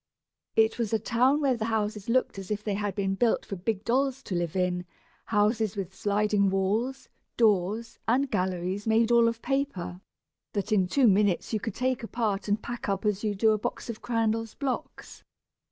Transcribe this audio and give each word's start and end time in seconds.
It 0.55 0.79
was 0.79 0.93
a 0.93 0.97
town 0.97 1.41
where 1.41 1.55
the 1.55 1.65
houses 1.65 2.09
looked 2.09 2.39
as 2.39 2.49
if 2.49 2.63
they 2.63 2.73
had 2.73 2.95
been 2.95 3.13
built 3.13 3.45
for 3.45 3.55
big 3.55 3.83
dolls 3.83 4.23
to 4.23 4.33
live 4.33 4.55
in. 4.55 4.87
Houses 5.25 5.75
with 5.75 5.93
sliding 5.93 6.49
walls, 6.49 7.07
doors, 7.37 7.99
and 8.07 8.31
galleries 8.31 8.87
made 8.87 9.11
all 9.11 9.27
of 9.27 9.43
paper, 9.43 10.01
that 10.53 10.71
in 10.71 10.87
two 10.87 11.05
minutes 11.07 11.53
you 11.53 11.59
could 11.59 11.75
take 11.75 12.01
apart 12.01 12.47
and 12.47 12.63
pack 12.63 12.89
up 12.89 13.05
as 13.05 13.23
you 13.23 13.35
do 13.35 13.51
a 13.51 13.59
box 13.59 13.91
of 13.91 14.01
Crandall's 14.01 14.55
blocks. 14.55 15.23